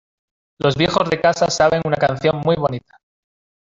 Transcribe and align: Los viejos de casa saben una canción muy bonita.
Los 0.57 0.77
viejos 0.77 1.11
de 1.11 1.21
casa 1.21 1.51
saben 1.51 1.83
una 1.85 1.97
canción 1.97 2.37
muy 2.43 2.55
bonita. 2.55 2.97